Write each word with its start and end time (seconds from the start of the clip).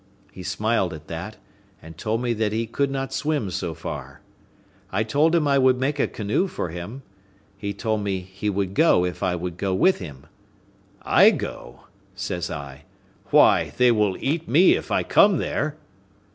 He 0.31 0.41
smiled 0.41 0.95
at 0.95 1.07
that, 1.09 1.37
and 1.79 1.95
told 1.95 2.23
me 2.23 2.33
that 2.33 2.51
he 2.51 2.65
could 2.65 2.89
not 2.89 3.13
swim 3.13 3.51
so 3.51 3.75
far. 3.75 4.21
I 4.91 5.03
told 5.03 5.35
him 5.35 5.47
I 5.47 5.59
would 5.59 5.79
make 5.79 5.99
a 5.99 6.07
canoe 6.07 6.47
for 6.47 6.69
him. 6.69 7.03
He 7.55 7.71
told 7.71 8.03
me 8.03 8.21
he 8.21 8.49
would 8.49 8.73
go 8.73 9.05
if 9.05 9.21
I 9.21 9.35
would 9.35 9.57
go 9.57 9.75
with 9.75 9.99
him. 9.99 10.25
"I 11.03 11.29
go!" 11.29 11.81
says 12.15 12.49
I; 12.49 12.85
"why, 13.25 13.73
they 13.77 13.91
will 13.91 14.17
eat 14.19 14.47
me 14.47 14.73
if 14.73 14.89
I 14.89 15.03
come 15.03 15.37
there." 15.37 15.77